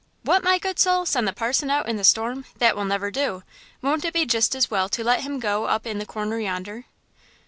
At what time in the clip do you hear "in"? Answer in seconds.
1.87-1.95, 5.85-5.99